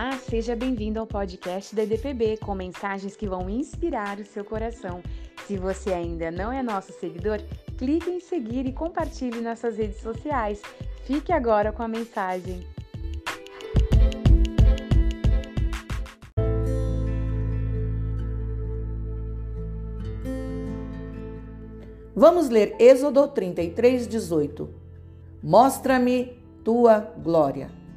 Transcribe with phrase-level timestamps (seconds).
[0.00, 5.02] Olá, seja bem-vindo ao podcast da EDPB com mensagens que vão inspirar o seu coração.
[5.44, 7.40] Se você ainda não é nosso seguidor,
[7.76, 10.62] clique em seguir e compartilhe nossas redes sociais.
[11.04, 12.64] Fique agora com a mensagem.
[22.14, 24.72] Vamos ler Êxodo 33, 18.
[25.42, 27.87] Mostra-me tua glória.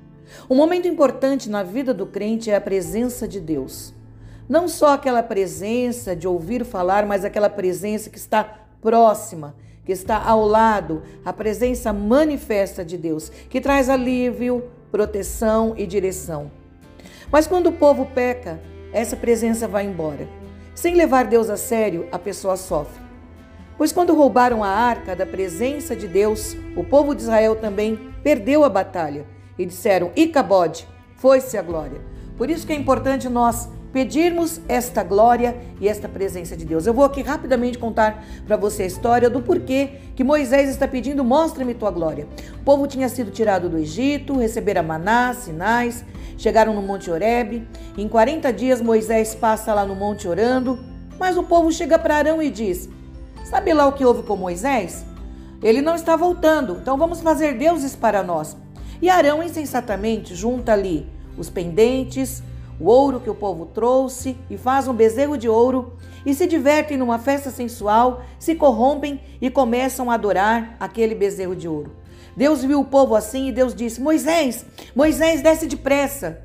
[0.49, 3.93] Um momento importante na vida do crente é a presença de Deus.
[4.48, 8.43] Não só aquela presença de ouvir falar, mas aquela presença que está
[8.81, 15.88] próxima, que está ao lado, a presença manifesta de Deus, que traz alívio, proteção e
[15.88, 16.51] direção.
[17.31, 18.59] Mas quando o povo peca,
[18.91, 20.27] essa presença vai embora.
[20.76, 23.01] Sem levar Deus a sério, a pessoa sofre.
[23.77, 28.63] Pois quando roubaram a arca da presença de Deus, o povo de Israel também perdeu
[28.63, 29.26] a batalha.
[29.62, 32.01] E disseram: Icabode, foi-se a glória.
[32.35, 36.87] Por isso que é importante nós pedirmos esta glória e esta presença de Deus.
[36.87, 41.23] Eu vou aqui rapidamente contar para você a história do porquê que Moisés está pedindo:
[41.23, 42.27] mostra-me tua glória.
[42.55, 46.04] O povo tinha sido tirado do Egito, receberam maná, sinais,
[46.39, 47.67] chegaram no Monte Horebe.
[47.95, 50.79] Em 40 dias Moisés passa lá no monte orando,
[51.20, 52.89] mas o povo chega para Arão e diz:
[53.43, 55.05] Sabe lá o que houve com Moisés?
[55.62, 58.57] Ele não está voltando, então vamos fazer deuses para nós.
[59.02, 61.07] E Arão insensatamente junta ali
[61.38, 62.44] os pendentes,
[62.80, 65.94] o ouro que o povo trouxe e faz um bezerro de ouro
[66.25, 71.68] e se divertem numa festa sensual, se corrompem e começam a adorar aquele bezerro de
[71.68, 71.96] ouro.
[72.35, 74.66] Deus viu o povo assim e Deus disse: Moisés,
[74.96, 76.41] Moisés, desce depressa.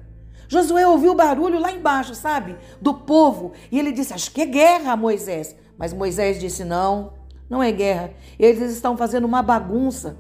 [0.49, 2.57] Josué ouviu o barulho lá embaixo, sabe?
[2.81, 3.53] Do povo.
[3.71, 5.55] E ele disse: Acho que é guerra, Moisés.
[5.79, 7.12] Mas Moisés disse: Não,
[7.49, 8.11] não é guerra.
[8.39, 10.17] Eles estão fazendo uma bagunça.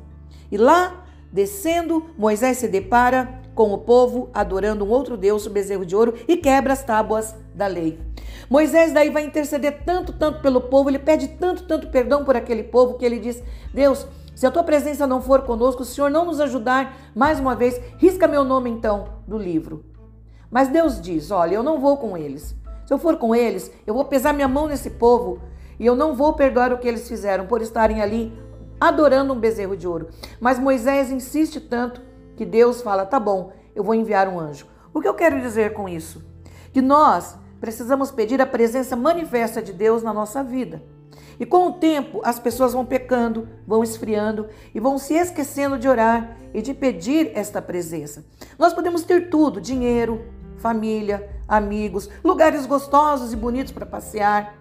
[0.50, 1.05] E lá,
[1.36, 6.14] descendo, Moisés se depara com o povo adorando um outro Deus, o bezerro de ouro,
[6.26, 8.00] e quebra as tábuas da lei.
[8.48, 12.62] Moisés daí vai interceder tanto, tanto pelo povo, ele pede tanto, tanto perdão por aquele
[12.62, 13.42] povo, que ele diz:
[13.72, 17.54] Deus, se a tua presença não for conosco, o Senhor não nos ajudar, mais uma
[17.54, 19.84] vez, risca meu nome então do livro.
[20.50, 22.56] Mas Deus diz: Olha, eu não vou com eles.
[22.86, 25.40] Se eu for com eles, eu vou pesar minha mão nesse povo
[25.78, 28.32] e eu não vou perdoar o que eles fizeram por estarem ali
[28.80, 30.08] adorando um bezerro de ouro.
[30.40, 32.00] Mas Moisés insiste tanto
[32.36, 34.66] que Deus fala: tá bom, eu vou enviar um anjo.
[34.92, 36.24] O que eu quero dizer com isso?
[36.72, 40.82] Que nós precisamos pedir a presença manifesta de Deus na nossa vida.
[41.38, 45.86] E com o tempo, as pessoas vão pecando, vão esfriando e vão se esquecendo de
[45.86, 48.24] orar e de pedir esta presença.
[48.58, 50.24] Nós podemos ter tudo: dinheiro,
[50.56, 54.54] família, amigos, lugares gostosos e bonitos para passear.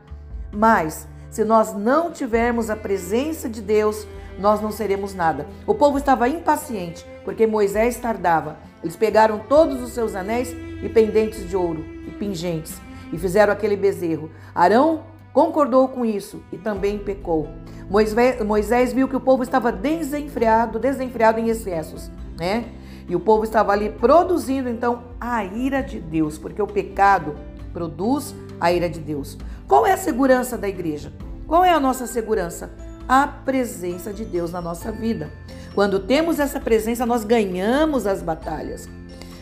[0.52, 4.08] Mas, se nós não tivermos a presença de Deus,
[4.40, 5.46] nós não seremos nada.
[5.68, 8.58] O povo estava impaciente, porque Moisés tardava.
[8.82, 12.80] Eles pegaram todos os seus anéis e pendentes de ouro e pingentes
[13.12, 14.32] e fizeram aquele bezerro.
[14.56, 15.04] Arão
[15.34, 17.50] concordou com isso e também pecou.
[17.90, 22.10] Moisés, viu que o povo estava desenfreado, desenfreado em excessos,
[22.40, 22.64] né?
[23.10, 27.36] E o povo estava ali produzindo então a ira de Deus, porque o pecado
[27.76, 29.38] produz a ira de Deus.
[29.68, 31.12] Qual é a segurança da igreja?
[31.46, 32.72] Qual é a nossa segurança?
[33.08, 35.30] A presença de Deus na nossa vida.
[35.76, 38.90] Quando temos essa presença, nós ganhamos as batalhas.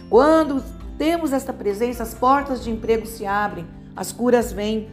[0.09, 0.61] Quando
[0.97, 4.89] temos essa presença, as portas de emprego se abrem, as curas vêm.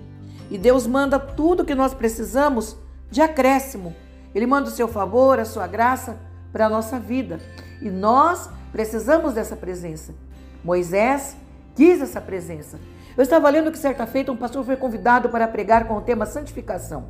[0.51, 2.77] E Deus manda tudo que nós precisamos
[3.11, 3.97] de acréscimo.
[4.35, 6.21] Ele manda o seu favor, a sua graça
[6.53, 7.41] para a nossa vida.
[7.81, 10.15] E nós Precisamos dessa presença.
[10.65, 11.37] Moisés
[11.75, 12.79] quis essa presença.
[13.17, 16.27] Eu estava lendo que certa feita um pastor foi convidado para pregar com o tema
[16.27, 17.07] santificação.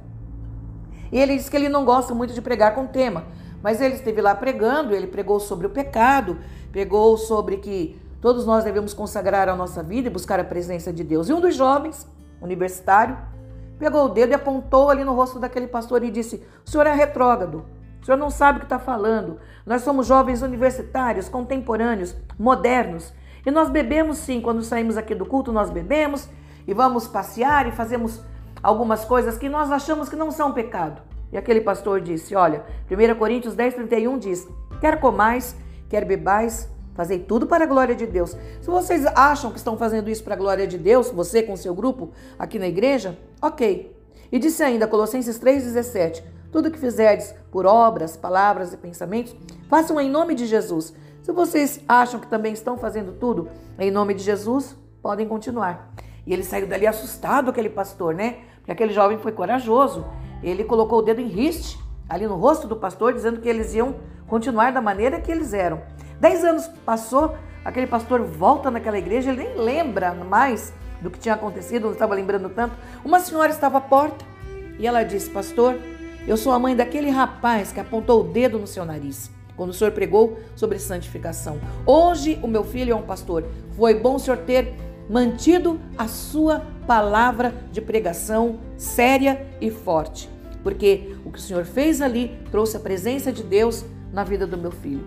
[1.12, 3.24] E ele disse que ele não gosta muito de pregar com o tema,
[3.62, 6.38] mas ele esteve lá pregando, ele pregou sobre o pecado,
[6.70, 11.02] pregou sobre que todos nós devemos consagrar a nossa vida e buscar a presença de
[11.02, 11.28] Deus.
[11.28, 12.06] E um dos jovens,
[12.40, 13.18] universitário,
[13.78, 16.94] pegou o dedo e apontou ali no rosto daquele pastor e disse: O senhor é
[16.94, 17.64] retrógrado.
[18.00, 19.38] O senhor não sabe o que está falando.
[19.66, 23.12] Nós somos jovens universitários, contemporâneos, modernos.
[23.44, 26.28] E nós bebemos sim, quando saímos aqui do culto, nós bebemos
[26.66, 28.20] e vamos passear e fazemos
[28.62, 31.02] algumas coisas que nós achamos que não são pecado.
[31.32, 34.48] E aquele pastor disse: Olha, 1 Coríntios 10, 31 diz:
[34.80, 35.56] Quer comais,
[35.88, 38.36] quer bebais, fazei tudo para a glória de Deus.
[38.60, 41.74] Se vocês acham que estão fazendo isso para a glória de Deus, você com seu
[41.74, 43.96] grupo aqui na igreja, ok.
[44.32, 46.22] E disse ainda, Colossenses 3,17:
[46.52, 49.34] tudo que fizerdes por obras, palavras e pensamentos,
[49.68, 50.92] façam em nome de Jesus.
[51.22, 55.92] Se vocês acham que também estão fazendo tudo em nome de Jesus, podem continuar.
[56.26, 58.38] E ele saiu dali assustado, aquele pastor, né?
[58.56, 60.04] Porque aquele jovem foi corajoso.
[60.42, 61.78] Ele colocou o dedo em riste
[62.08, 63.94] ali no rosto do pastor, dizendo que eles iam
[64.26, 65.80] continuar da maneira que eles eram.
[66.20, 67.34] Dez anos passou,
[67.64, 72.14] Aquele pastor volta naquela igreja, ele nem lembra mais do que tinha acontecido, não estava
[72.14, 72.74] lembrando tanto.
[73.04, 74.24] Uma senhora estava à porta
[74.78, 75.76] e ela disse: Pastor,
[76.26, 79.74] eu sou a mãe daquele rapaz que apontou o dedo no seu nariz quando o
[79.74, 81.60] senhor pregou sobre santificação.
[81.84, 83.44] Hoje o meu filho é um pastor.
[83.72, 84.72] Foi bom o senhor ter
[85.06, 90.30] mantido a sua palavra de pregação séria e forte,
[90.62, 94.56] porque o que o senhor fez ali trouxe a presença de Deus na vida do
[94.56, 95.04] meu filho.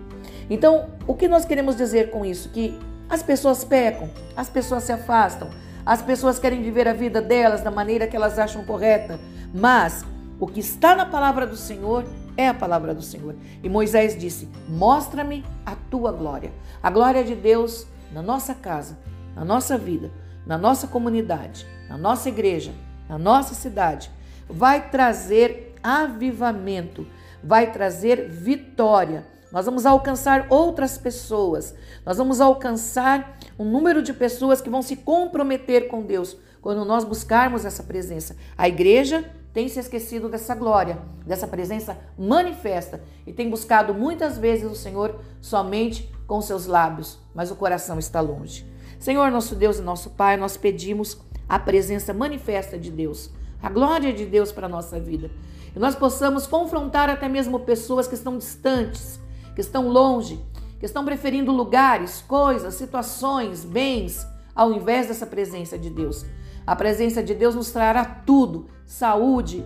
[0.48, 2.48] Então, o que nós queremos dizer com isso?
[2.50, 2.78] Que
[3.10, 5.50] as pessoas pecam, as pessoas se afastam,
[5.84, 9.18] as pessoas querem viver a vida delas da maneira que elas acham correta,
[9.52, 10.04] mas
[10.44, 12.04] o que está na palavra do Senhor
[12.36, 13.34] é a palavra do Senhor.
[13.62, 16.52] E Moisés disse: Mostra-me a tua glória.
[16.82, 18.98] A glória de Deus na nossa casa,
[19.34, 20.12] na nossa vida,
[20.46, 22.72] na nossa comunidade, na nossa igreja,
[23.08, 24.10] na nossa cidade,
[24.46, 27.06] vai trazer avivamento,
[27.42, 29.26] vai trazer vitória.
[29.50, 31.74] Nós vamos alcançar outras pessoas,
[32.04, 37.02] nós vamos alcançar um número de pessoas que vão se comprometer com Deus quando nós
[37.02, 38.36] buscarmos essa presença.
[38.58, 44.70] A igreja tem se esquecido dessa glória, dessa presença manifesta e tem buscado muitas vezes
[44.70, 48.66] o Senhor somente com seus lábios, mas o coração está longe.
[48.98, 53.30] Senhor, nosso Deus e nosso Pai, nós pedimos a presença manifesta de Deus,
[53.62, 55.30] a glória de Deus para a nossa vida.
[55.74, 59.20] E nós possamos confrontar até mesmo pessoas que estão distantes,
[59.54, 60.44] que estão longe,
[60.80, 66.26] que estão preferindo lugares, coisas, situações, bens, ao invés dessa presença de Deus.
[66.66, 69.64] A presença de Deus nos trará tudo: saúde,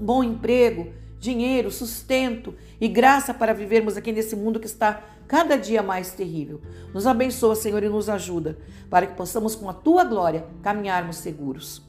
[0.00, 5.82] bom emprego, dinheiro, sustento e graça para vivermos aqui nesse mundo que está cada dia
[5.82, 6.60] mais terrível.
[6.94, 8.58] Nos abençoa, Senhor, e nos ajuda
[8.88, 11.82] para que possamos, com a tua glória, caminharmos seguros.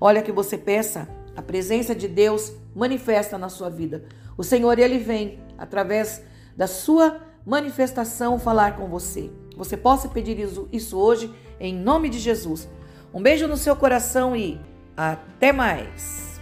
[0.00, 4.04] Olha que você peça a presença de Deus manifesta na sua vida.
[4.36, 6.22] O Senhor, ele vem através
[6.56, 9.30] da sua manifestação falar com você.
[9.56, 10.38] Você possa pedir
[10.72, 12.68] isso hoje em nome de Jesus.
[13.12, 14.60] Um beijo no seu coração e
[14.96, 16.40] até mais.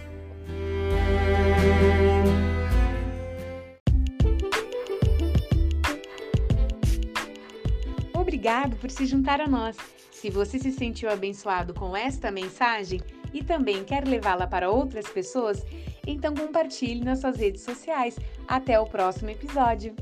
[8.13, 9.75] Obrigado por se juntar a nós.
[10.11, 13.01] Se você se sentiu abençoado com esta mensagem
[13.33, 15.65] e também quer levá-la para outras pessoas,
[16.05, 18.17] então compartilhe nas suas redes sociais.
[18.47, 19.95] Até o próximo episódio.